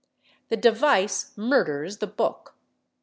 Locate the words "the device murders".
0.49-1.97